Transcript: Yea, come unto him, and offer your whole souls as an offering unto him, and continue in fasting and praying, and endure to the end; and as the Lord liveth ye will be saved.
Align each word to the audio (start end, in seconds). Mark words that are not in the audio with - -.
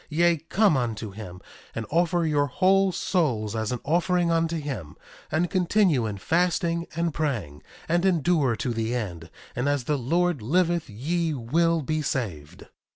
Yea, 0.09 0.37
come 0.37 0.75
unto 0.75 1.11
him, 1.11 1.39
and 1.75 1.85
offer 1.91 2.25
your 2.25 2.47
whole 2.47 2.91
souls 2.91 3.55
as 3.55 3.71
an 3.71 3.79
offering 3.85 4.31
unto 4.31 4.57
him, 4.57 4.95
and 5.31 5.51
continue 5.51 6.07
in 6.07 6.17
fasting 6.17 6.87
and 6.95 7.13
praying, 7.13 7.61
and 7.87 8.03
endure 8.03 8.55
to 8.55 8.73
the 8.73 8.95
end; 8.95 9.29
and 9.55 9.69
as 9.69 9.83
the 9.83 9.99
Lord 9.99 10.41
liveth 10.41 10.89
ye 10.89 11.35
will 11.35 11.83
be 11.83 12.01
saved. 12.01 12.65